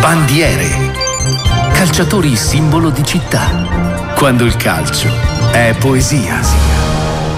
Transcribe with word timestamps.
Bandiere. 0.00 0.66
Calciatori 1.74 2.34
simbolo 2.34 2.88
di 2.88 3.04
città. 3.04 4.14
Quando 4.14 4.46
il 4.46 4.56
calcio 4.56 5.08
è 5.52 5.74
poesia. 5.78 6.40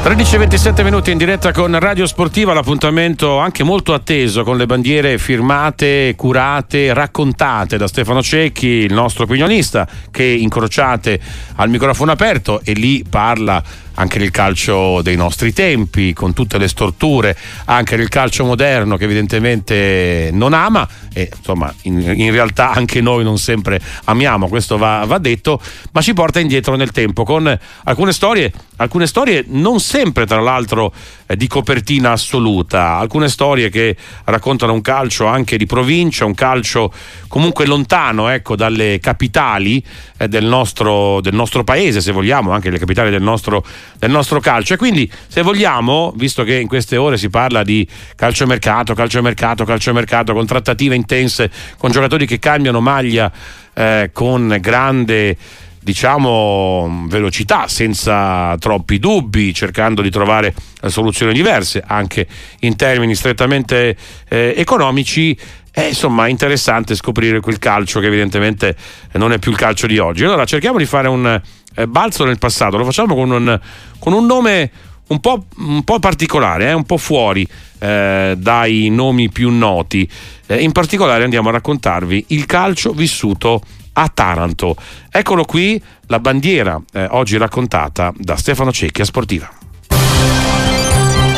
13-27 0.05 0.85
minuti 0.85 1.11
in 1.11 1.19
diretta 1.19 1.51
con 1.51 1.77
Radio 1.77 2.07
Sportiva, 2.07 2.53
l'appuntamento 2.53 3.39
anche 3.39 3.65
molto 3.65 3.95
atteso 3.95 4.45
con 4.45 4.57
le 4.57 4.67
bandiere 4.67 5.19
firmate, 5.19 6.15
curate, 6.17 6.95
raccontate 6.95 7.77
da 7.77 7.89
Stefano 7.89 8.23
Cecchi, 8.23 8.67
il 8.67 8.93
nostro 8.93 9.25
opinionista, 9.25 9.87
che 10.13 10.25
incrociate 10.25 11.21
al 11.57 11.69
microfono 11.69 12.13
aperto 12.13 12.61
e 12.63 12.75
lì 12.75 13.05
parla 13.09 13.63
anche 13.95 14.19
nel 14.19 14.31
calcio 14.31 15.03
dei 15.03 15.17
nostri 15.17 15.53
tempi, 15.53 16.13
con 16.13 16.33
tutte 16.33 16.59
le 16.59 16.69
storture, 16.69 17.37
anche 17.67 17.97
nel 17.97 18.09
calcio 18.09 18.45
moderno 18.45 18.97
che 18.97 19.05
evidentemente 19.05 20.31
non 20.33 20.53
ama 20.53 20.89
e 21.13 21.31
insomma 21.37 21.73
in, 21.83 22.01
in 22.01 22.31
realtà 22.31 22.73
anche 22.73 23.01
noi 23.01 23.23
non 23.23 23.39
sempre 23.39 23.81
amiamo, 24.05 24.49
questo 24.49 24.79
va, 24.79 25.05
va, 25.07 25.19
detto, 25.19 25.61
ma 25.93 26.01
ci 26.01 26.15
porta 26.15 26.41
indietro 26.41 26.75
nel 26.75 26.91
tempo 26.91 27.25
con 27.25 27.59
alcune 27.85 28.13
storie, 28.13 28.53
alcune 28.77 29.07
storie 29.07 29.45
non 29.49 29.81
sempre 29.81 30.27
tra 30.27 30.41
l'altro 30.41 30.93
eh, 31.27 31.37
di 31.37 31.47
copertina 31.47 32.13
assoluta, 32.13 32.97
alcune 32.97 33.29
storie 33.29 33.69
che 33.69 33.97
raccontano 34.25 34.73
un 34.73 34.81
calcio 34.81 35.27
anche 35.27 35.57
di 35.57 35.67
provincia, 35.67 36.25
un 36.25 36.35
calcio 36.35 36.93
comunque 37.29 37.67
lontano 37.67 38.29
ecco, 38.29 38.57
dalle 38.57 38.99
capitali 39.01 39.83
eh, 40.19 40.29
del, 40.29 40.45
nostro, 40.45 41.21
del, 41.21 41.35
nostro, 41.35 41.65
paese, 41.65 42.01
se 42.01 42.13
vogliamo, 42.13 42.53
anche 42.53 42.71
le 42.71 42.79
capitali 42.79 43.11
del 43.11 43.23
nostro, 43.23 43.65
del 43.99 44.11
nostro 44.11 44.41
calcio. 44.41 44.75
E 44.75 44.77
quindi, 44.77 45.11
se 45.27 45.43
vogliamo, 45.43 46.13
visto 46.17 46.45
che 46.45 46.57
in 46.57 46.69
queste 46.69 46.97
ore 46.97 47.17
si 47.17 47.31
parla 47.31 47.63
di 47.63 47.87
calciomercato, 48.15 48.95
calciomercato, 48.95 49.65
calciomercato, 49.65 50.33
con 50.33 50.47
trattative 50.47 50.95
intense, 50.95 51.51
con 51.79 51.91
giocatori 51.91 52.27
che 52.27 52.39
cambiano 52.39 52.81
maglia 52.81 53.31
eh, 53.75 54.11
con 54.13 54.57
grande 54.61 55.37
diciamo 55.85 57.07
velocità 57.09 57.67
senza 57.67 58.55
troppi 58.61 59.01
dubbi 59.01 59.53
cercando 59.53 60.01
di 60.01 60.11
trovare 60.11 60.55
soluzioni 60.87 61.33
diverse 61.33 61.83
anche 61.85 62.29
in 62.61 62.77
termini 62.77 63.17
strettamente 63.17 63.97
eh, 64.29 64.55
economici 64.57 65.37
è 65.73 65.85
insomma 65.85 66.29
interessante 66.29 66.95
scoprire 66.95 67.41
quel 67.41 67.59
calcio 67.59 67.99
che 67.99 68.07
evidentemente 68.07 68.77
non 69.13 69.33
è 69.33 69.39
più 69.39 69.51
il 69.51 69.57
calcio 69.57 69.87
di 69.87 69.97
oggi. 69.97 70.23
Allora 70.23 70.45
cerchiamo 70.45 70.77
di 70.77 70.85
fare 70.85 71.09
un 71.09 71.41
eh, 71.75 71.87
balzo 71.87 72.25
nel 72.25 72.39
passato, 72.39 72.77
lo 72.77 72.85
facciamo 72.85 73.15
con 73.15 73.31
un, 73.31 73.61
con 73.99 74.13
un 74.13 74.27
nome 74.27 74.71
un 75.09 75.21
po', 75.21 75.45
un 75.59 75.85
po 75.85 75.99
particolare, 75.99 76.69
eh, 76.69 76.73
un 76.73 76.85
po' 76.85 76.97
fuori 76.97 77.47
eh, 77.79 78.35
dai 78.37 78.89
nomi 78.91 79.29
più 79.31 79.51
noti. 79.51 80.09
Eh, 80.47 80.63
in 80.63 80.73
particolare 80.73 81.25
andiamo 81.25 81.49
a 81.49 81.53
raccontarvi 81.53 82.27
il 82.29 82.47
calcio 82.47 82.93
vissuto 82.93 83.63
a 83.95 84.09
Taranto. 84.09 84.77
Eccolo 85.11 85.45
qui 85.45 85.81
la 86.07 86.19
bandiera 86.19 86.81
eh, 86.93 87.07
oggi 87.11 87.37
raccontata 87.37 88.13
da 88.17 88.37
Stefano 88.37 88.73
Cecchi 88.73 89.03
a 89.03 89.05
Sportiva. 89.05 89.51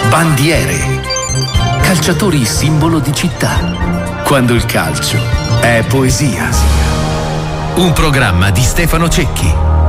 Bandiere. 0.09 1.13
Calciatori 1.83 2.45
simbolo 2.45 3.01
di 3.01 3.13
città 3.13 4.23
quando 4.25 4.55
il 4.55 4.65
calcio 4.65 5.19
è 5.61 5.85
poesia. 5.89 6.49
Un 7.77 7.93
programma 7.93 8.51
di 8.51 8.63
Stefano 8.63 9.09
Cecchi. 9.09 9.84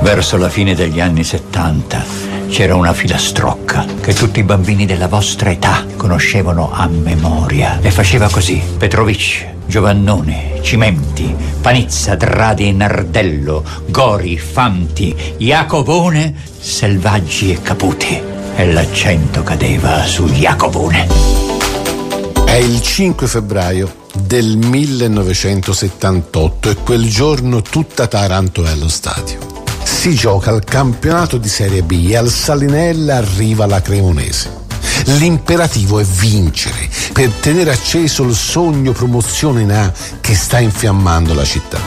Verso 0.00 0.36
la 0.36 0.48
fine 0.48 0.74
degli 0.74 1.00
anni 1.00 1.24
70 1.24 2.04
c'era 2.48 2.74
una 2.74 2.94
filastrocca 2.94 3.84
che 4.00 4.14
tutti 4.14 4.40
i 4.40 4.44
bambini 4.44 4.86
della 4.86 5.08
vostra 5.08 5.50
età 5.50 5.84
conoscevano 5.96 6.70
a 6.72 6.86
memoria. 6.86 7.78
E 7.80 7.90
faceva 7.90 8.28
così: 8.28 8.62
Petrovic, 8.78 9.56
Giovannone, 9.66 10.60
Cimenti, 10.62 11.34
Panizza, 11.60 12.14
Dradi, 12.14 12.72
Nardello, 12.72 13.64
Gori, 13.86 14.38
Fanti, 14.38 15.14
Jacobone, 15.36 16.34
Selvaggi 16.58 17.52
e 17.52 17.60
Caputi. 17.60 18.22
E 18.56 18.72
l'accento 18.72 19.42
cadeva 19.42 20.04
su 20.04 20.26
Jacobone. 20.28 21.06
È 22.44 22.54
il 22.54 22.80
5 22.80 23.26
febbraio 23.26 24.06
del 24.14 24.56
1978 24.56 26.70
e 26.70 26.76
quel 26.76 27.08
giorno 27.08 27.62
tutta 27.62 28.06
Taranto 28.06 28.64
è 28.64 28.70
allo 28.70 28.88
stadio. 28.88 29.57
Si 29.98 30.14
gioca 30.14 30.52
il 30.52 30.62
campionato 30.62 31.38
di 31.38 31.48
Serie 31.48 31.82
B 31.82 32.06
e 32.08 32.16
al 32.16 32.30
Salinella 32.30 33.16
arriva 33.16 33.66
la 33.66 33.82
Cremonese. 33.82 34.48
L'imperativo 35.06 35.98
è 35.98 36.04
vincere 36.04 36.88
per 37.12 37.30
tenere 37.40 37.72
acceso 37.72 38.22
il 38.22 38.36
sogno 38.36 38.92
promozione 38.92 39.62
in 39.62 39.72
A 39.72 39.92
che 40.20 40.36
sta 40.36 40.60
infiammando 40.60 41.34
la 41.34 41.44
città. 41.44 41.80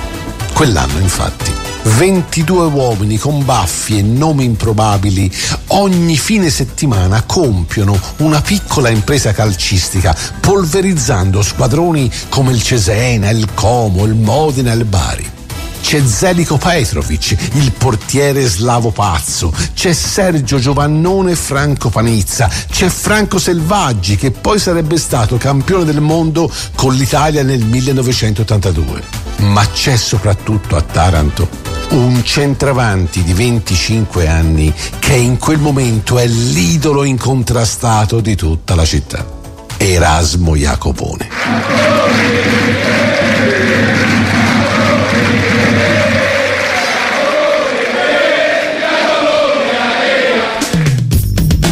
Quell'anno 0.51 0.99
infatti 0.99 1.53
22 1.83 2.65
uomini 2.65 3.17
con 3.17 3.45
baffi 3.45 3.99
e 3.99 4.01
nomi 4.01 4.43
improbabili 4.43 5.33
ogni 5.67 6.17
fine 6.17 6.49
settimana 6.49 7.23
compiono 7.25 7.97
una 8.17 8.41
piccola 8.41 8.89
impresa 8.89 9.31
calcistica 9.31 10.13
polverizzando 10.41 11.41
squadroni 11.41 12.11
come 12.27 12.51
il 12.51 12.61
Cesena, 12.61 13.29
il 13.29 13.47
Como, 13.53 14.03
il 14.03 14.15
Modena 14.15 14.73
e 14.73 14.75
il 14.75 14.85
Bari. 14.85 15.39
C'è 15.81 16.05
Zelico 16.05 16.57
Petrovic, 16.57 17.35
il 17.53 17.71
portiere 17.73 18.45
slavo 18.45 18.91
pazzo, 18.91 19.53
c'è 19.73 19.93
Sergio 19.93 20.57
Giovannone 20.57 21.35
Franco 21.35 21.89
Panizza, 21.89 22.49
c'è 22.71 22.87
Franco 22.87 23.39
Selvaggi 23.39 24.15
che 24.15 24.31
poi 24.31 24.59
sarebbe 24.59 24.97
stato 24.97 25.37
campione 25.37 25.83
del 25.83 25.99
mondo 25.99 26.49
con 26.75 26.93
l'Italia 26.93 27.43
nel 27.43 27.63
1982. 27.65 29.03
Ma 29.39 29.67
c'è 29.67 29.97
soprattutto 29.97 30.75
a 30.75 30.81
Taranto 30.81 31.71
un 31.91 32.23
centravanti 32.23 33.21
di 33.23 33.33
25 33.33 34.27
anni 34.27 34.73
che 34.99 35.15
in 35.15 35.37
quel 35.37 35.59
momento 35.59 36.17
è 36.17 36.25
l'idolo 36.25 37.03
incontrastato 37.03 38.21
di 38.21 38.35
tutta 38.35 38.75
la 38.75 38.85
città. 38.85 39.25
Erasmo 39.77 40.55
Jacopone. 40.55 41.29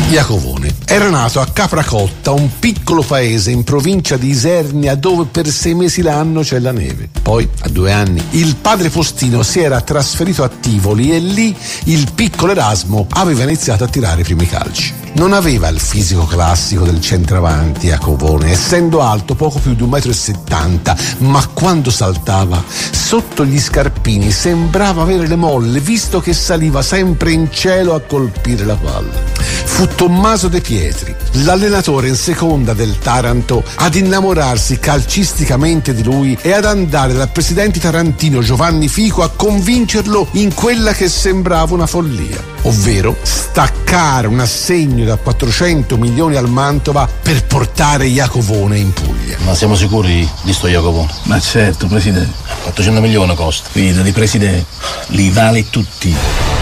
Jacovone 0.10 0.76
era 0.86 1.08
nato 1.12 1.40
a 1.40 1.46
Capracotta, 1.46 2.32
un 2.32 2.50
piccolo 2.58 3.04
paese 3.04 3.52
in 3.52 3.64
provincia 3.64 4.18
di 4.18 4.30
Isernia 4.30 4.96
dove 4.96 5.26
per 5.26 5.48
sei 5.48 5.76
mesi 5.76 6.02
l'anno 6.02 6.42
c'è 6.42 6.58
la 6.58 6.72
neve. 6.72 7.10
Poi, 7.22 7.48
a 7.60 7.70
due 7.70 7.92
anni, 7.92 8.20
il 8.32 8.56
padre 8.56 8.90
Postino 8.90 9.44
si 9.44 9.60
era 9.60 9.80
trasferito 9.82 10.44
a 10.44 10.50
Tivoli 10.50 11.14
e 11.14 11.20
lì 11.20 11.56
il 11.84 12.12
piccolo 12.16 12.54
Erasmo 12.54 13.06
aveva 13.12 13.44
iniziato 13.44 13.84
a 13.84 13.88
tirare 13.88 14.22
i 14.22 14.24
primi 14.24 14.48
calci. 14.48 14.96
Non 15.14 15.32
aveva 15.32 15.68
il 15.68 15.80
fisico 15.80 16.26
classico 16.26 16.86
del 16.86 17.02
centravanti 17.02 17.88
Jacovone, 17.88 18.50
essendo 18.50 19.02
alto 19.02 19.36
poco 19.36 19.60
più 19.60 19.76
di 19.76 19.84
1,70 19.84 21.20
m, 21.20 21.26
ma 21.28 21.46
quando 21.54 21.92
saltava, 21.92 22.64
sotto 22.66 23.46
gli 23.46 23.60
scarpini 23.60 24.32
sembrava 24.32 25.04
avere 25.04 25.28
le 25.28 25.36
molle, 25.36 25.80
visto 25.80 26.20
che 26.20 26.34
saliva 26.34 26.82
sempre 26.82 27.32
in 27.32 27.52
cielo 27.52 27.94
a 27.94 28.02
colpire 28.02 28.66
la 28.66 28.76
palla. 28.76 29.39
Fu 29.80 29.88
Tommaso 29.88 30.50
De 30.50 30.60
Pietri, 30.60 31.16
l'allenatore 31.44 32.10
in 32.10 32.16
seconda 32.16 32.74
del 32.74 32.98
Taranto, 33.00 33.64
ad 33.76 33.96
innamorarsi 33.96 34.78
calcisticamente 34.78 35.94
di 35.94 36.04
lui 36.04 36.38
e 36.42 36.52
ad 36.52 36.66
andare 36.66 37.14
dal 37.14 37.30
presidente 37.30 37.80
tarantino 37.80 38.42
Giovanni 38.42 38.90
Fico 38.90 39.24
a 39.24 39.30
convincerlo 39.30 40.28
in 40.32 40.54
quella 40.54 40.92
che 40.92 41.08
sembrava 41.08 41.76
una 41.76 41.88
follia, 41.88 42.44
ovvero 42.64 43.16
staccare 43.22 44.28
un 44.28 44.42
assegno 44.42 45.06
da 45.06 45.16
400 45.16 45.96
milioni 45.96 46.36
al 46.36 46.50
Mantova 46.50 47.08
per 47.22 47.46
portare 47.46 48.06
Iacovone 48.08 48.78
in 48.78 48.92
Puglia. 48.92 49.38
Ma 49.46 49.56
siamo 49.56 49.78
sicuri 49.78 50.30
di 50.42 50.52
sto 50.52 50.68
Iacovone? 50.68 51.10
Ma 51.24 51.40
certo, 51.40 51.88
presidente. 51.88 52.34
400 52.64 53.00
milioni 53.00 53.34
costa. 53.34 53.70
Fidati, 53.72 54.12
presidente, 54.12 54.66
li 55.12 55.30
vale 55.30 55.70
tutti. 55.70 56.59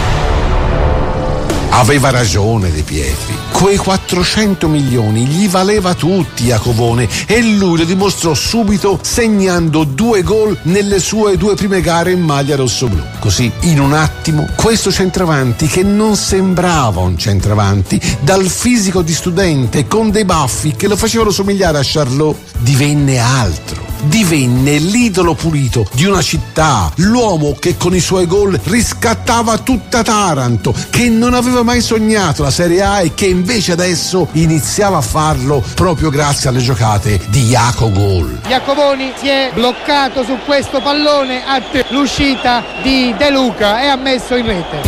Aveva 1.70 2.10
ragione 2.10 2.70
De 2.70 2.82
Pietri. 2.82 3.47
Quei 3.58 3.76
400 3.76 4.68
milioni 4.68 5.26
gli 5.26 5.48
valeva 5.48 5.92
tutti 5.94 6.44
Iacovone 6.44 7.08
e 7.26 7.42
lui 7.42 7.78
lo 7.78 7.84
dimostrò 7.84 8.32
subito 8.32 9.00
segnando 9.02 9.82
due 9.82 10.22
gol 10.22 10.56
nelle 10.62 11.00
sue 11.00 11.36
due 11.36 11.56
prime 11.56 11.80
gare 11.80 12.12
in 12.12 12.20
maglia 12.20 12.54
rossoblù. 12.54 13.02
Così, 13.18 13.50
in 13.62 13.80
un 13.80 13.94
attimo, 13.94 14.46
questo 14.54 14.92
centravanti 14.92 15.66
che 15.66 15.82
non 15.82 16.14
sembrava 16.14 17.00
un 17.00 17.18
centravanti, 17.18 18.00
dal 18.20 18.46
fisico 18.46 19.02
di 19.02 19.12
studente 19.12 19.88
con 19.88 20.12
dei 20.12 20.24
baffi 20.24 20.76
che 20.76 20.86
lo 20.86 20.96
facevano 20.96 21.30
somigliare 21.30 21.78
a 21.78 21.82
Charlot, 21.82 22.36
divenne 22.60 23.18
altro 23.18 23.88
divenne 24.04 24.78
l'idolo 24.78 25.34
pulito 25.34 25.86
di 25.92 26.04
una 26.04 26.22
città, 26.22 26.90
l'uomo 26.96 27.56
che 27.58 27.76
con 27.76 27.94
i 27.94 28.00
suoi 28.00 28.26
gol 28.26 28.58
riscattava 28.64 29.58
tutta 29.58 30.02
Taranto, 30.02 30.74
che 30.90 31.08
non 31.08 31.34
aveva 31.34 31.62
mai 31.62 31.80
sognato 31.80 32.42
la 32.42 32.50
Serie 32.50 32.82
A 32.82 33.00
e 33.00 33.14
che 33.14 33.26
invece 33.26 33.47
adesso 33.72 34.28
iniziava 34.32 34.98
a 34.98 35.00
farlo 35.00 35.64
proprio 35.74 36.10
grazie 36.10 36.50
alle 36.50 36.60
giocate 36.60 37.18
di 37.28 37.44
Jaco 37.44 37.90
Gol. 37.90 38.40
Iacovoni 38.46 39.12
si 39.18 39.28
è 39.28 39.50
bloccato 39.54 40.22
su 40.22 40.36
questo 40.44 40.82
pallone 40.82 41.42
a 41.46 41.62
l'uscita 41.88 42.62
di 42.82 43.14
De 43.16 43.30
Luca 43.30 43.80
e 43.80 43.86
ha 43.86 43.96
messo 43.96 44.36
in 44.36 44.46
rete. 44.46 44.82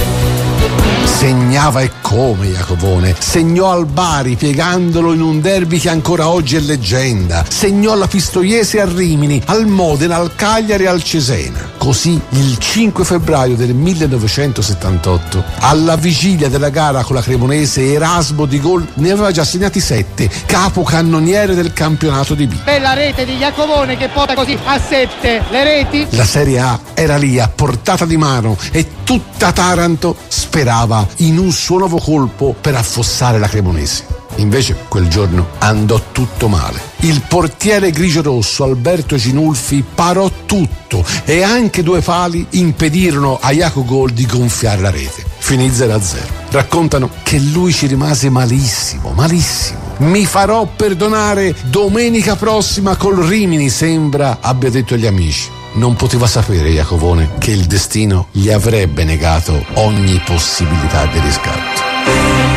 Segnava 1.04 1.80
e 1.80 1.90
come 2.02 2.48
Jacobone, 2.48 3.14
segnò 3.18 3.72
al 3.72 3.86
Bari 3.86 4.36
piegandolo 4.36 5.14
in 5.14 5.22
un 5.22 5.40
derby 5.40 5.78
che 5.78 5.88
ancora 5.88 6.28
oggi 6.28 6.56
è 6.56 6.60
leggenda, 6.60 7.44
segnò 7.48 7.92
alla 7.92 8.06
Pistoiese 8.06 8.80
a 8.80 8.84
Rimini, 8.84 9.42
al 9.46 9.66
Modena, 9.66 10.16
al 10.16 10.34
Cagliari 10.34 10.84
e 10.84 10.88
al 10.88 11.02
Cesena. 11.02 11.69
Così 11.80 12.20
il 12.32 12.58
5 12.58 13.04
febbraio 13.06 13.56
del 13.56 13.72
1978, 13.72 15.42
alla 15.60 15.96
vigilia 15.96 16.50
della 16.50 16.68
gara 16.68 17.02
con 17.02 17.16
la 17.16 17.22
Cremonese, 17.22 17.92
Erasmo 17.92 18.44
di 18.44 18.60
gol 18.60 18.86
ne 18.96 19.10
aveva 19.10 19.30
già 19.30 19.44
segnati 19.44 19.80
sette, 19.80 20.28
capocannoniere 20.44 21.54
del 21.54 21.72
campionato 21.72 22.34
di 22.34 22.46
B. 22.46 22.64
Bella 22.64 22.92
rete 22.92 23.24
di 23.24 23.38
Jacobone 23.38 23.96
che 23.96 24.08
porta 24.08 24.34
così 24.34 24.58
a 24.62 24.78
sette 24.78 25.42
le 25.48 25.64
reti. 25.64 26.06
La 26.10 26.26
Serie 26.26 26.60
A 26.60 26.78
era 26.92 27.16
lì 27.16 27.40
a 27.40 27.48
portata 27.48 28.04
di 28.04 28.18
mano 28.18 28.58
e 28.72 28.86
tutta 29.02 29.50
Taranto 29.50 30.14
sperava 30.28 31.08
in 31.16 31.38
un 31.38 31.50
suo 31.50 31.78
nuovo 31.78 31.96
colpo 31.96 32.54
per 32.60 32.74
affossare 32.74 33.38
la 33.38 33.48
Cremonese. 33.48 34.09
Invece 34.36 34.76
quel 34.88 35.08
giorno 35.08 35.48
andò 35.58 36.00
tutto 36.12 36.48
male. 36.48 36.80
Il 37.00 37.22
portiere 37.26 37.90
grigio-rosso 37.90 38.64
Alberto 38.64 39.16
Ginulfi 39.16 39.84
parò 39.94 40.30
tutto 40.46 41.04
e 41.24 41.42
anche 41.42 41.82
due 41.82 42.00
pali 42.00 42.46
impedirono 42.50 43.38
a 43.40 43.50
Jaco 43.52 43.84
Gol 43.84 44.10
di 44.10 44.26
gonfiare 44.26 44.80
la 44.80 44.90
rete. 44.90 45.24
Finì 45.38 45.68
0-0. 45.68 46.16
Raccontano 46.50 47.10
che 47.22 47.38
lui 47.38 47.72
ci 47.72 47.86
rimase 47.86 48.28
malissimo, 48.30 49.12
malissimo. 49.14 49.78
Mi 49.98 50.24
farò 50.24 50.66
perdonare 50.66 51.54
domenica 51.64 52.36
prossima 52.36 52.96
col 52.96 53.18
Rimini, 53.18 53.68
sembra 53.68 54.38
abbia 54.40 54.70
detto 54.70 54.94
agli 54.94 55.06
amici. 55.06 55.48
Non 55.74 55.94
poteva 55.94 56.26
sapere 56.26 56.70
Jacovone 56.70 57.32
che 57.38 57.52
il 57.52 57.66
destino 57.66 58.26
gli 58.32 58.50
avrebbe 58.50 59.04
negato 59.04 59.64
ogni 59.74 60.20
possibilità 60.24 61.06
di 61.06 61.20
riscatto. 61.20 62.49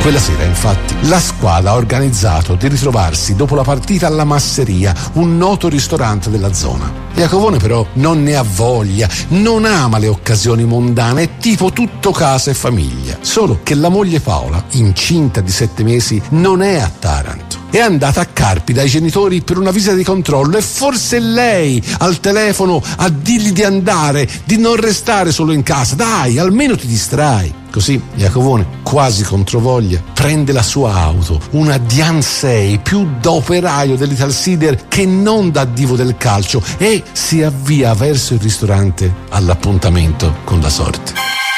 Quella 0.00 0.18
sera, 0.18 0.44
infatti, 0.44 0.94
la 1.08 1.20
squadra 1.20 1.72
ha 1.72 1.74
organizzato 1.74 2.54
di 2.54 2.68
ritrovarsi 2.68 3.36
dopo 3.36 3.54
la 3.54 3.62
partita 3.62 4.06
alla 4.06 4.24
Masseria, 4.24 4.94
un 5.14 5.36
noto 5.36 5.68
ristorante 5.68 6.30
della 6.30 6.54
zona. 6.54 6.90
Jacovone 7.14 7.58
però 7.58 7.86
non 7.94 8.22
ne 8.22 8.34
ha 8.34 8.42
voglia, 8.42 9.06
non 9.28 9.66
ama 9.66 9.98
le 9.98 10.08
occasioni 10.08 10.64
mondane, 10.64 11.22
è 11.24 11.36
tipo 11.36 11.70
tutto 11.70 12.12
casa 12.12 12.50
e 12.50 12.54
famiglia. 12.54 13.18
Solo 13.20 13.60
che 13.62 13.74
la 13.74 13.90
moglie 13.90 14.20
Paola, 14.20 14.64
incinta 14.70 15.42
di 15.42 15.50
sette 15.50 15.84
mesi, 15.84 16.20
non 16.30 16.62
è 16.62 16.78
a 16.78 16.90
Taranto. 16.98 17.59
È 17.70 17.78
andata 17.78 18.20
a 18.20 18.24
Carpi 18.24 18.72
dai 18.72 18.88
genitori 18.88 19.42
per 19.42 19.56
una 19.56 19.70
visita 19.70 19.94
di 19.94 20.02
controllo 20.02 20.56
e 20.56 20.60
forse 20.60 21.20
lei 21.20 21.80
al 21.98 22.18
telefono 22.18 22.82
a 22.96 23.08
dirgli 23.08 23.52
di 23.52 23.62
andare, 23.62 24.28
di 24.44 24.58
non 24.58 24.74
restare 24.74 25.30
solo 25.30 25.52
in 25.52 25.62
casa. 25.62 25.94
Dai, 25.94 26.38
almeno 26.38 26.76
ti 26.76 26.88
distrai. 26.88 27.54
Così 27.70 28.02
Jacovone, 28.16 28.80
quasi 28.82 29.22
controvoglia, 29.22 30.02
prende 30.12 30.50
la 30.50 30.64
sua 30.64 30.94
auto, 30.94 31.40
una 31.50 31.78
Dian 31.78 32.20
6 32.20 32.80
più 32.80 33.06
da 33.20 33.30
operaio 33.30 33.94
dell'Italsider 33.94 34.88
che 34.88 35.06
non 35.06 35.52
da 35.52 35.64
divo 35.64 35.94
del 35.94 36.16
calcio 36.16 36.60
e 36.76 37.04
si 37.12 37.40
avvia 37.44 37.94
verso 37.94 38.34
il 38.34 38.40
ristorante 38.40 39.14
all'appuntamento 39.28 40.38
con 40.42 40.60
la 40.60 40.68
sorte. 40.68 41.49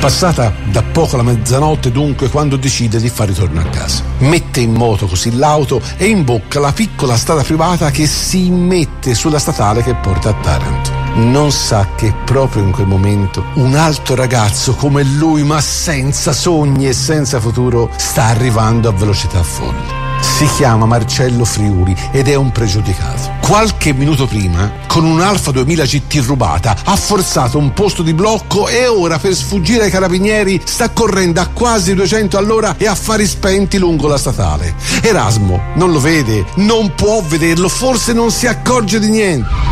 Passata 0.00 0.52
da 0.64 0.82
poco 0.82 1.16
la 1.18 1.22
mezzanotte 1.22 1.92
dunque 1.92 2.30
quando 2.30 2.56
decide 2.56 2.98
di 2.98 3.10
far 3.10 3.28
ritorno 3.28 3.60
a 3.60 3.64
casa. 3.64 4.02
Mette 4.18 4.60
in 4.60 4.72
moto 4.72 5.06
così 5.06 5.36
l'auto 5.36 5.80
e 5.98 6.06
imbocca 6.06 6.58
la 6.58 6.72
piccola 6.72 7.16
strada 7.16 7.42
privata 7.42 7.90
che 7.90 8.06
si 8.06 8.46
immette 8.46 9.14
sulla 9.14 9.38
statale 9.38 9.82
che 9.82 9.94
porta 9.94 10.30
a 10.30 10.34
Taranto 10.34 10.98
non 11.12 11.50
sa 11.50 11.88
che 11.96 12.14
proprio 12.24 12.62
in 12.62 12.70
quel 12.70 12.86
momento 12.86 13.44
un 13.54 13.74
altro 13.74 14.14
ragazzo 14.14 14.74
come 14.74 15.02
lui, 15.02 15.42
ma 15.42 15.60
senza 15.60 16.32
sogni 16.32 16.86
e 16.86 16.92
senza 16.92 17.40
futuro, 17.40 17.90
sta 17.96 18.24
arrivando 18.26 18.88
a 18.88 18.92
velocità 18.92 19.42
folle. 19.42 20.09
Si 20.20 20.46
chiama 20.56 20.86
Marcello 20.86 21.44
Friuli 21.44 21.96
ed 22.12 22.28
è 22.28 22.34
un 22.34 22.52
pregiudicato. 22.52 23.38
Qualche 23.40 23.92
minuto 23.92 24.26
prima, 24.26 24.72
con 24.86 25.04
un 25.04 25.20
Alfa 25.20 25.50
2000 25.50 25.84
GT 25.84 26.22
rubata, 26.24 26.76
ha 26.84 26.96
forzato 26.96 27.58
un 27.58 27.72
posto 27.72 28.02
di 28.02 28.14
blocco 28.14 28.68
e 28.68 28.86
ora 28.86 29.18
per 29.18 29.34
sfuggire 29.34 29.84
ai 29.84 29.90
carabinieri 29.90 30.60
sta 30.64 30.90
correndo 30.90 31.40
a 31.40 31.48
quasi 31.48 31.94
200 31.94 32.38
all'ora 32.38 32.74
e 32.76 32.86
affari 32.86 33.26
spenti 33.26 33.78
lungo 33.78 34.08
la 34.08 34.18
statale. 34.18 34.74
Erasmo 35.02 35.60
non 35.74 35.92
lo 35.92 36.00
vede, 36.00 36.44
non 36.56 36.94
può 36.94 37.22
vederlo, 37.22 37.68
forse 37.68 38.12
non 38.12 38.30
si 38.30 38.46
accorge 38.46 38.98
di 38.98 39.08
niente. 39.10 39.69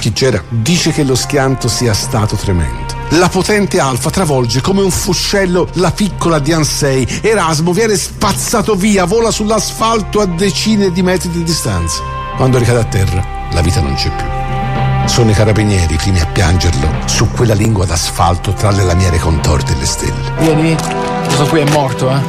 Chi 0.00 0.14
c'era 0.14 0.42
dice 0.48 0.92
che 0.92 1.04
lo 1.04 1.14
schianto 1.14 1.68
sia 1.68 1.92
stato 1.92 2.34
tremendo. 2.34 2.94
La 3.10 3.28
potente 3.28 3.78
Alfa 3.78 4.08
travolge 4.08 4.62
come 4.62 4.80
un 4.80 4.90
fuscello 4.90 5.68
la 5.74 5.90
piccola 5.90 6.38
Dian 6.38 6.64
6. 6.64 7.20
Erasmo 7.20 7.74
viene 7.74 7.96
spazzato 7.96 8.76
via, 8.76 9.04
vola 9.04 9.30
sull'asfalto 9.30 10.22
a 10.22 10.24
decine 10.24 10.90
di 10.90 11.02
metri 11.02 11.28
di 11.28 11.42
distanza. 11.42 12.00
Quando 12.38 12.56
ricade 12.56 12.78
a 12.78 12.84
terra, 12.84 13.22
la 13.52 13.60
vita 13.60 13.82
non 13.82 13.92
c'è 13.92 14.10
più. 14.10 15.06
Sono 15.06 15.32
i 15.32 15.34
carabinieri 15.34 15.92
i 15.92 15.98
primi 15.98 16.20
a 16.20 16.26
piangerlo 16.26 16.88
su 17.04 17.28
quella 17.32 17.52
lingua 17.52 17.84
d'asfalto 17.84 18.54
tra 18.54 18.70
le 18.70 18.84
lamiere 18.84 19.18
contorte 19.18 19.72
e 19.72 19.76
le 19.76 19.86
stelle. 19.86 20.32
Vieni, 20.38 20.76
questo 21.24 21.44
qui 21.44 21.60
è 21.60 21.70
morto, 21.72 22.08
eh? 22.10 22.22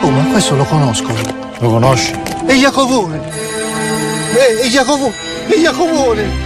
Oh, 0.00 0.10
ma 0.10 0.22
questo 0.30 0.54
lo 0.54 0.64
conosco. 0.64 1.08
Lo 1.58 1.70
conosci? 1.70 2.12
È 2.46 2.52
Jacovone! 2.52 3.20
È 4.62 4.66
Jacovone! 4.68 5.14
È 5.48 5.56
Jacovone! 5.56 6.43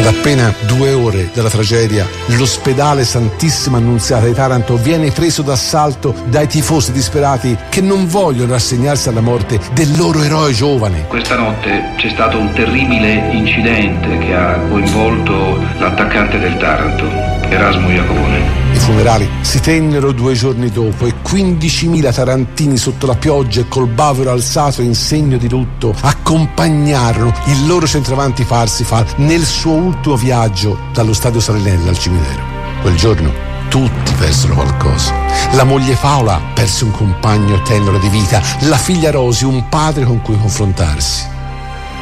Ad 0.00 0.06
appena 0.06 0.54
due 0.66 0.92
ore 0.94 1.30
dalla 1.34 1.50
tragedia, 1.50 2.08
l'ospedale 2.28 3.04
Santissima 3.04 3.76
Annunziata 3.76 4.24
di 4.24 4.32
Taranto 4.32 4.76
viene 4.76 5.10
preso 5.10 5.42
d'assalto 5.42 6.14
dai 6.24 6.46
tifosi 6.46 6.90
disperati 6.90 7.54
che 7.68 7.82
non 7.82 8.06
vogliono 8.06 8.52
rassegnarsi 8.52 9.10
alla 9.10 9.20
morte 9.20 9.60
del 9.74 9.94
loro 9.98 10.22
eroe 10.22 10.52
giovane. 10.52 11.04
Questa 11.06 11.36
notte 11.36 11.92
c'è 11.96 12.08
stato 12.08 12.38
un 12.38 12.50
terribile 12.54 13.28
incidente 13.32 14.16
che 14.18 14.34
ha 14.34 14.58
coinvolto 14.70 15.62
l'attaccante 15.78 16.38
del 16.38 16.56
Taranto, 16.56 17.04
Erasmo 17.50 17.90
Iacovone. 17.90 18.59
Funerali 18.90 19.30
si 19.42 19.60
tennero 19.60 20.10
due 20.10 20.34
giorni 20.34 20.68
dopo 20.68 21.06
e 21.06 21.14
15.000 21.24 22.12
tarantini 22.12 22.76
sotto 22.76 23.06
la 23.06 23.14
pioggia 23.14 23.60
e 23.60 23.68
col 23.68 23.86
bavero 23.86 24.32
alzato 24.32 24.82
in 24.82 24.96
segno 24.96 25.36
di 25.36 25.48
lutto 25.48 25.94
accompagnarono 26.00 27.32
il 27.46 27.68
loro 27.68 27.86
centravanti 27.86 28.42
Parsifal 28.42 29.06
nel 29.18 29.44
suo 29.44 29.74
ultimo 29.74 30.16
viaggio 30.16 30.76
dallo 30.92 31.12
stadio 31.12 31.38
Salinella 31.38 31.90
al 31.90 31.98
cimitero. 31.98 32.42
Quel 32.80 32.96
giorno 32.96 33.32
tutti 33.68 34.12
persero 34.18 34.54
qualcosa. 34.54 35.14
La 35.52 35.62
moglie 35.62 35.94
Paola 35.94 36.40
perse 36.52 36.82
un 36.82 36.90
compagno 36.90 37.62
tenero 37.62 37.96
di 37.98 38.08
vita, 38.08 38.42
la 38.62 38.76
figlia 38.76 39.12
Rosi 39.12 39.44
un 39.44 39.68
padre 39.68 40.04
con 40.04 40.20
cui 40.20 40.36
confrontarsi. 40.36 41.28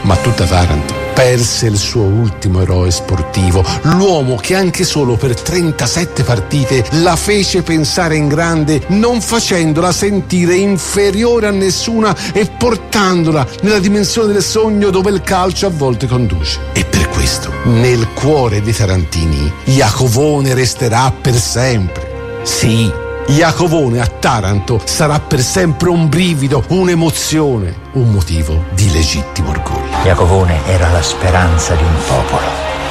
Ma 0.04 0.16
tutta 0.16 0.46
Taranto 0.46 1.07
perse 1.18 1.66
il 1.66 1.76
suo 1.76 2.02
ultimo 2.02 2.62
eroe 2.62 2.92
sportivo, 2.92 3.64
l'uomo 3.82 4.36
che 4.36 4.54
anche 4.54 4.84
solo 4.84 5.16
per 5.16 5.34
37 5.34 6.22
partite 6.22 6.84
la 7.02 7.16
fece 7.16 7.62
pensare 7.62 8.14
in 8.14 8.28
grande, 8.28 8.82
non 8.90 9.20
facendola 9.20 9.90
sentire 9.90 10.54
inferiore 10.54 11.48
a 11.48 11.50
nessuna 11.50 12.16
e 12.32 12.46
portandola 12.46 13.44
nella 13.62 13.80
dimensione 13.80 14.32
del 14.32 14.44
sogno 14.44 14.90
dove 14.90 15.10
il 15.10 15.22
calcio 15.22 15.66
a 15.66 15.70
volte 15.70 16.06
conduce. 16.06 16.60
E 16.72 16.84
per 16.84 17.08
questo, 17.08 17.52
nel 17.64 18.06
cuore 18.14 18.62
dei 18.62 18.72
Tarantini, 18.72 19.52
Iacovone 19.64 20.54
resterà 20.54 21.10
per 21.10 21.34
sempre. 21.34 22.40
Sì, 22.44 22.88
Iacovone 23.30 24.00
a 24.00 24.06
Taranto 24.06 24.80
sarà 24.84 25.20
per 25.20 25.40
sempre 25.40 25.90
un 25.90 26.08
brivido, 26.08 26.64
un'emozione, 26.68 27.74
un 27.92 28.10
motivo 28.10 28.64
di 28.70 28.90
legittimo 28.90 29.50
orgoglio. 29.50 29.98
Iacovone 30.04 30.64
era 30.66 30.90
la 30.90 31.02
speranza 31.02 31.74
di 31.74 31.82
un 31.82 31.94
popolo, 32.06 32.46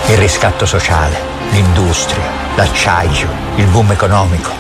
il 0.10 0.18
riscatto 0.18 0.68
sociale, 0.68 1.18
l'industria, 1.50 2.24
l'acciaio, 2.56 3.28
il 3.56 3.66
boom 3.66 3.92
economico. 3.92 4.52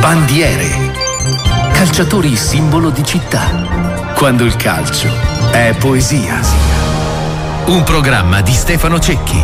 Bandiere, 0.00 0.92
calciatori 1.72 2.34
simbolo 2.34 2.88
di 2.88 3.04
città. 3.04 3.89
Quando 4.20 4.44
il 4.44 4.54
calcio 4.56 5.08
è 5.50 5.74
poesia. 5.78 6.42
Un 7.68 7.82
programma 7.84 8.42
di 8.42 8.52
Stefano 8.52 9.00
Cecchi. 9.00 9.42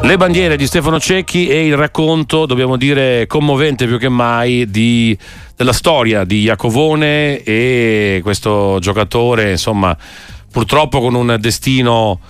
Le 0.00 0.16
bandiere 0.16 0.56
di 0.56 0.64
Stefano 0.68 1.00
Cecchi 1.00 1.48
e 1.48 1.66
il 1.66 1.76
racconto, 1.76 2.46
dobbiamo 2.46 2.76
dire, 2.76 3.26
commovente 3.26 3.86
più 3.86 3.98
che 3.98 4.08
mai 4.08 4.70
di, 4.70 5.18
della 5.56 5.72
storia 5.72 6.22
di 6.22 6.42
Iacovone 6.42 7.42
e 7.42 8.20
questo 8.22 8.78
giocatore, 8.80 9.50
insomma, 9.50 9.96
purtroppo 10.52 11.00
con 11.00 11.16
un 11.16 11.36
destino 11.40 12.20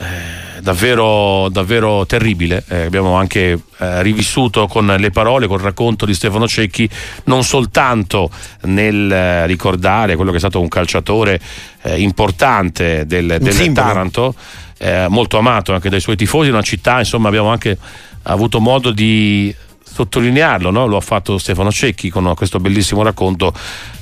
eh, 0.00 0.47
davvero, 0.60 1.48
davvero 1.48 2.06
terribile. 2.06 2.64
Eh, 2.68 2.82
abbiamo 2.82 3.14
anche 3.14 3.58
eh, 3.78 4.02
rivissuto 4.02 4.66
con 4.66 4.86
le 4.86 5.10
parole, 5.10 5.46
col 5.46 5.60
racconto 5.60 6.06
di 6.06 6.14
Stefano 6.14 6.46
Cecchi, 6.46 6.88
non 7.24 7.44
soltanto 7.44 8.30
nel 8.62 9.10
eh, 9.10 9.46
ricordare 9.46 10.16
quello 10.16 10.30
che 10.30 10.36
è 10.36 10.40
stato 10.40 10.60
un 10.60 10.68
calciatore 10.68 11.40
eh, 11.82 12.00
importante 12.00 13.06
del, 13.06 13.38
del 13.40 13.72
Taranto 13.72 14.34
eh, 14.78 15.06
molto 15.08 15.38
amato 15.38 15.74
anche 15.74 15.88
dai 15.88 16.00
suoi 16.00 16.16
tifosi, 16.16 16.48
una 16.48 16.62
città, 16.62 16.98
insomma 16.98 17.28
abbiamo 17.28 17.48
anche 17.48 17.76
avuto 18.22 18.60
modo 18.60 18.90
di 18.90 19.54
sottolinearlo, 19.90 20.70
no? 20.70 20.86
lo 20.86 20.96
ha 20.96 21.00
fatto 21.00 21.38
Stefano 21.38 21.70
Cecchi 21.70 22.10
con 22.10 22.32
questo 22.36 22.60
bellissimo 22.60 23.02
racconto, 23.02 23.52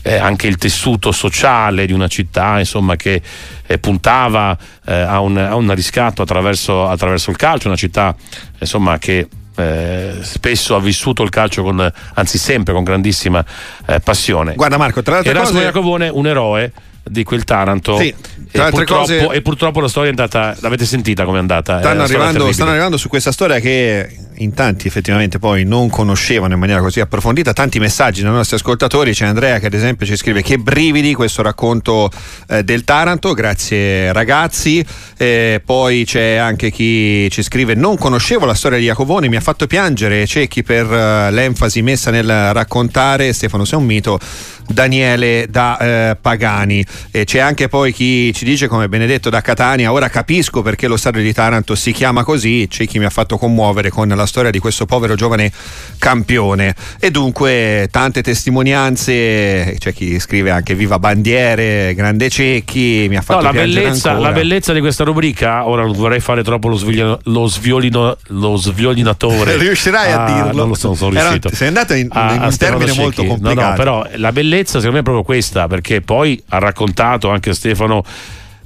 eh, 0.02 0.16
anche 0.16 0.46
il 0.46 0.56
tessuto 0.56 1.12
sociale 1.12 1.86
di 1.86 1.92
una 1.92 2.08
città 2.08 2.58
insomma, 2.58 2.96
che 2.96 3.22
eh, 3.66 3.78
puntava 3.78 4.56
eh, 4.84 4.92
a, 4.92 5.20
un, 5.20 5.36
a, 5.36 5.54
un, 5.54 5.74
riscatto 5.74 6.22
attraverso, 6.22 6.86
attraverso, 6.88 7.30
il 7.30 7.36
calcio, 7.36 7.68
una 7.68 7.76
città 7.76 8.14
insomma, 8.58 8.98
che 8.98 9.28
eh, 9.56 10.18
spesso 10.20 10.74
ha 10.74 10.80
vissuto 10.80 11.22
il 11.22 11.30
calcio 11.30 11.62
con, 11.62 11.90
anzi 12.14 12.38
sempre 12.38 12.74
con 12.74 12.84
grandissima 12.84 13.44
eh, 13.86 14.00
passione. 14.00 14.54
Guarda 14.54 14.76
Marco, 14.76 15.02
tra 15.02 15.14
l'altro 15.14 15.30
Erasmo 15.30 15.52
cose... 15.52 15.64
Jacobone, 15.64 16.08
un 16.08 16.26
eroe 16.26 16.72
di 17.02 17.24
quel 17.24 17.44
Taranto. 17.44 17.96
Sì, 17.98 18.08
e, 18.08 18.70
purtroppo, 18.70 18.84
cose... 18.84 19.28
e, 19.28 19.42
purtroppo, 19.42 19.80
la 19.80 19.88
storia 19.88 20.10
è 20.10 20.12
andata, 20.12 20.56
l'avete 20.60 20.84
sentita 20.84 21.24
come 21.24 21.38
è 21.38 21.40
andata? 21.40 21.78
Stanno, 21.78 22.02
arrivando, 22.02 22.52
stanno 22.52 22.70
arrivando 22.70 22.96
su 22.96 23.08
questa 23.08 23.32
storia 23.32 23.60
che 23.60 24.25
in 24.38 24.54
tanti 24.54 24.86
effettivamente 24.86 25.38
poi 25.38 25.64
non 25.64 25.88
conoscevano 25.88 26.54
in 26.54 26.60
maniera 26.60 26.80
così 26.80 27.00
approfondita, 27.00 27.52
tanti 27.52 27.78
messaggi 27.78 28.22
dai 28.22 28.32
nostri 28.32 28.56
ascoltatori, 28.56 29.12
c'è 29.12 29.26
Andrea 29.26 29.58
che 29.58 29.66
ad 29.66 29.74
esempio 29.74 30.06
ci 30.06 30.16
scrive 30.16 30.42
che 30.42 30.58
brividi 30.58 31.14
questo 31.14 31.42
racconto 31.42 32.10
eh, 32.48 32.62
del 32.62 32.84
Taranto, 32.84 33.32
grazie 33.34 34.12
ragazzi, 34.12 34.84
eh, 35.16 35.60
poi 35.64 36.04
c'è 36.04 36.36
anche 36.36 36.70
chi 36.70 37.28
ci 37.30 37.42
scrive 37.42 37.74
non 37.74 37.96
conoscevo 37.96 38.44
la 38.44 38.54
storia 38.54 38.78
di 38.78 38.84
Jacovoni, 38.84 39.28
mi 39.28 39.36
ha 39.36 39.40
fatto 39.40 39.66
piangere 39.66 40.26
Cecchi 40.26 40.62
per 40.62 40.86
uh, 40.86 41.32
l'enfasi 41.32 41.82
messa 41.82 42.10
nel 42.10 42.52
raccontare, 42.52 43.32
Stefano 43.32 43.64
sei 43.64 43.78
un 43.78 43.84
mito, 43.84 44.18
Daniele 44.68 45.46
da 45.48 45.78
eh, 45.78 46.16
Pagani. 46.20 46.84
E 47.10 47.24
c'è 47.24 47.38
anche 47.38 47.68
poi 47.68 47.92
chi 47.92 48.32
ci 48.34 48.44
dice, 48.44 48.68
come 48.68 48.88
Benedetto 48.88 49.30
da 49.30 49.40
Catania, 49.40 49.92
ora 49.92 50.08
capisco 50.08 50.62
perché 50.62 50.86
lo 50.86 50.96
stadio 50.96 51.22
di 51.22 51.32
Taranto 51.32 51.74
si 51.74 51.92
chiama 51.92 52.24
così, 52.24 52.66
c'è 52.68 52.86
chi 52.86 52.98
mi 52.98 53.04
ha 53.04 53.10
fatto 53.10 53.38
commuovere 53.38 53.90
con 53.90 54.08
la 54.08 54.26
storia 54.26 54.50
di 54.50 54.58
questo 54.58 54.86
povero 54.86 55.14
giovane 55.14 55.50
campione. 55.98 56.74
E 56.98 57.10
dunque 57.10 57.88
tante 57.90 58.22
testimonianze, 58.22 59.76
c'è 59.78 59.92
chi 59.92 60.18
scrive 60.18 60.50
anche 60.50 60.74
Viva 60.74 60.98
Bandiere, 60.98 61.94
Grande 61.94 62.28
Cecchi, 62.28 63.06
mi 63.08 63.16
ha 63.16 63.22
fatto 63.22 63.40
no, 63.40 63.46
la 63.46 63.52
bellezza, 63.52 64.12
la 64.12 64.32
bellezza, 64.32 64.72
di 64.72 64.80
questa 64.80 65.04
rubrica, 65.04 65.66
ora 65.66 65.82
non 65.82 65.92
vorrei 65.92 66.20
fare 66.20 66.42
troppo 66.42 66.68
lo, 66.68 66.76
sviolino, 66.76 67.18
lo, 67.24 67.46
sviolino, 67.46 68.16
lo 68.28 68.56
sviolinatore. 68.56 69.56
Riuscirai 69.58 70.12
a, 70.12 70.24
a 70.24 70.26
dirlo? 70.26 70.52
Non 70.52 70.68
lo 70.68 70.74
so, 70.74 70.94
sono 70.94 71.10
riuscito. 71.10 71.48
Era, 71.48 71.56
sei 71.56 71.68
andato 71.68 71.94
in, 71.94 72.08
in 72.12 72.40
un 72.42 72.56
termine 72.56 72.92
molto 72.94 73.24
complicato. 73.24 73.60
No, 73.60 73.68
no, 73.68 73.74
però 73.76 74.06
la 74.16 74.32
bellezza 74.32 74.55
secondo 74.64 74.92
me 74.92 74.98
è 75.00 75.02
proprio 75.02 75.24
questa, 75.24 75.66
perché 75.66 76.00
poi 76.00 76.42
ha 76.48 76.58
raccontato 76.58 77.30
anche 77.30 77.52
Stefano 77.52 78.02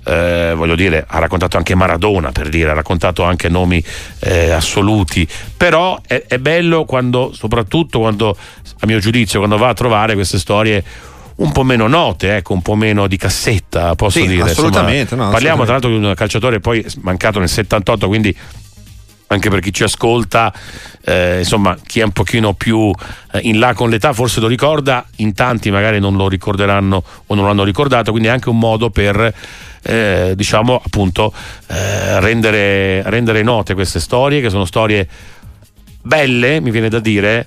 eh, 0.04 0.54
voglio 0.56 0.74
dire, 0.74 1.04
ha 1.06 1.18
raccontato 1.18 1.56
anche 1.56 1.74
Maradona 1.74 2.32
per 2.32 2.48
dire, 2.48 2.70
ha 2.70 2.74
raccontato 2.74 3.22
anche 3.22 3.48
nomi 3.48 3.82
eh, 4.20 4.50
assoluti, 4.50 5.26
però 5.56 6.00
è, 6.06 6.24
è, 6.26 6.38
bello 6.38 6.84
quando, 6.84 7.32
soprattutto 7.34 8.00
quando, 8.00 8.36
a 8.80 8.86
mio 8.86 8.98
giudizio, 8.98 9.38
quando 9.38 9.58
va 9.58 9.68
a 9.68 9.74
trovare 9.74 10.14
queste 10.14 10.38
storie 10.38 10.82
un 11.36 11.52
po' 11.52 11.64
meno 11.64 11.86
note, 11.86 12.36
ecco, 12.36 12.52
un 12.52 12.62
po' 12.62 12.74
meno 12.74 13.06
di 13.06 13.16
cassetta, 13.16 13.94
posso 13.94 14.20
sì, 14.20 14.26
dire. 14.26 14.50
Assolutamente, 14.50 15.14
Insomma, 15.14 15.24
no, 15.24 15.30
parliamo 15.30 15.62
assolutamente. 15.62 15.64
tra 15.64 15.72
l'altro 15.72 15.90
di 15.90 16.06
un 16.06 16.14
calciatore 16.14 16.60
poi 16.60 16.84
mancato 17.00 17.38
nel 17.38 17.48
78, 17.48 18.08
quindi 18.08 18.36
anche 19.32 19.48
per 19.48 19.60
chi 19.60 19.72
ci 19.72 19.84
ascolta, 19.84 20.52
eh, 21.04 21.38
insomma, 21.38 21.76
chi 21.86 22.00
è 22.00 22.02
un 22.02 22.10
pochino 22.10 22.52
più 22.54 22.90
eh, 23.32 23.38
in 23.42 23.60
là 23.60 23.74
con 23.74 23.88
l'età 23.88 24.12
forse 24.12 24.40
lo 24.40 24.48
ricorda, 24.48 25.06
in 25.16 25.34
tanti 25.34 25.70
magari 25.70 26.00
non 26.00 26.16
lo 26.16 26.28
ricorderanno 26.28 27.02
o 27.26 27.34
non 27.36 27.46
l'hanno 27.46 27.62
ricordato, 27.62 28.10
quindi 28.10 28.28
è 28.28 28.32
anche 28.32 28.48
un 28.48 28.58
modo 28.58 28.90
per 28.90 29.32
eh, 29.82 30.32
diciamo 30.34 30.82
appunto 30.84 31.32
eh, 31.68 32.18
rendere, 32.18 33.08
rendere 33.08 33.42
note 33.42 33.74
queste 33.74 34.00
storie 34.00 34.40
che 34.40 34.50
sono 34.50 34.64
storie 34.64 35.08
belle, 36.02 36.60
mi 36.60 36.72
viene 36.72 36.88
da 36.88 36.98
dire, 36.98 37.46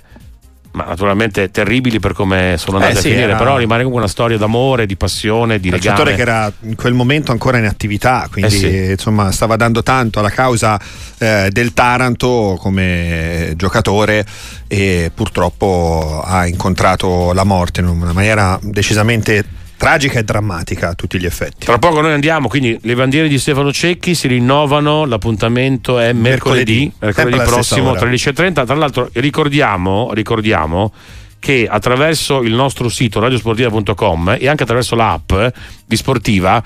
ma 0.74 0.84
naturalmente 0.84 1.50
terribili 1.52 2.00
per 2.00 2.12
come 2.14 2.56
sono 2.58 2.78
andate 2.78 2.94
Eh 2.98 3.00
sì, 3.00 3.06
a 3.06 3.10
finire, 3.10 3.28
era- 3.30 3.38
però 3.38 3.56
rimane 3.56 3.82
comunque 3.82 4.00
una 4.02 4.10
storia 4.10 4.36
d'amore, 4.36 4.86
di 4.86 4.96
passione, 4.96 5.60
di 5.60 5.70
legame. 5.70 6.14
che 6.14 6.20
era 6.20 6.52
in 6.62 6.74
quel 6.74 6.94
momento 6.94 7.30
ancora 7.30 7.58
in 7.58 7.66
attività, 7.66 8.26
quindi 8.30 8.54
Eh 8.54 8.58
sì. 8.58 8.90
insomma 8.90 9.30
stava 9.30 9.54
dando 9.56 9.82
tanto 9.84 10.18
alla 10.18 10.30
causa 10.30 10.78
eh, 11.18 11.48
del 11.52 11.72
Taranto 11.72 12.56
come 12.60 13.52
giocatore 13.56 14.26
e 14.66 15.10
purtroppo 15.14 16.22
ha 16.24 16.46
incontrato 16.46 17.32
la 17.32 17.44
morte 17.44 17.80
in 17.80 17.86
una 17.86 18.12
maniera 18.12 18.58
decisamente 18.60 19.44
tragica 19.76 20.18
e 20.18 20.24
drammatica 20.24 20.90
a 20.90 20.94
tutti 20.94 21.18
gli 21.18 21.26
effetti. 21.26 21.64
Tra 21.64 21.78
poco 21.78 22.00
noi 22.00 22.12
andiamo, 22.12 22.48
quindi 22.48 22.78
le 22.82 22.94
bandiere 22.94 23.28
di 23.28 23.38
Stefano 23.38 23.72
Cecchi 23.72 24.14
si 24.14 24.28
rinnovano, 24.28 25.04
l'appuntamento 25.04 25.98
è 25.98 26.12
mercoledì, 26.12 26.92
Mercoledì, 26.98 27.36
mercoledì 27.36 27.50
prossimo 27.50 27.90
ora. 27.90 28.08
13.30. 28.08 28.66
Tra 28.66 28.74
l'altro 28.74 29.10
ricordiamo, 29.12 30.10
ricordiamo 30.12 30.92
che 31.38 31.66
attraverso 31.68 32.42
il 32.42 32.54
nostro 32.54 32.88
sito 32.88 33.20
radiosportiva.com 33.20 34.36
e 34.38 34.48
anche 34.48 34.62
attraverso 34.62 34.94
l'app 34.94 35.32
di 35.84 35.96
Sportiva 35.96 36.62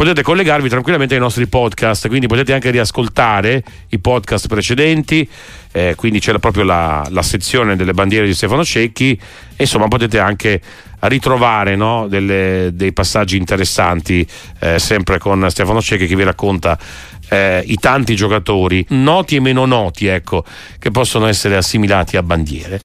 potete 0.00 0.22
collegarvi 0.22 0.70
tranquillamente 0.70 1.12
ai 1.12 1.20
nostri 1.20 1.46
podcast, 1.46 2.08
quindi 2.08 2.26
potete 2.26 2.54
anche 2.54 2.70
riascoltare 2.70 3.62
i 3.90 3.98
podcast 3.98 4.46
precedenti, 4.48 5.28
eh, 5.72 5.92
quindi 5.94 6.20
c'è 6.20 6.38
proprio 6.38 6.64
la, 6.64 7.06
la 7.10 7.20
sezione 7.20 7.76
delle 7.76 7.92
bandiere 7.92 8.24
di 8.24 8.32
Stefano 8.32 8.64
Cecchi 8.64 9.20
insomma 9.58 9.88
potete 9.88 10.18
anche 10.18 10.60
ritrovare 11.00 11.76
no, 11.76 12.06
delle- 12.08 12.70
dei 12.72 12.92
passaggi 12.92 13.36
interessanti 13.36 14.26
eh, 14.60 14.78
sempre 14.78 15.18
con 15.18 15.46
Stefano 15.50 15.82
Cecchi 15.82 16.06
che 16.06 16.16
vi 16.16 16.24
racconta 16.24 16.78
eh, 17.28 17.62
i 17.66 17.76
tanti 17.76 18.14
giocatori 18.16 18.84
noti 18.90 19.36
e 19.36 19.40
meno 19.40 19.64
noti 19.64 20.06
ecco, 20.06 20.44
che 20.78 20.90
possono 20.90 21.26
essere 21.26 21.56
assimilati 21.56 22.16
a 22.16 22.22
bandiere. 22.22 22.78